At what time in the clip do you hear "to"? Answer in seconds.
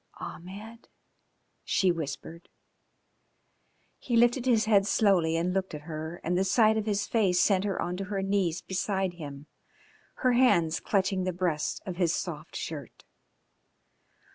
7.97-8.05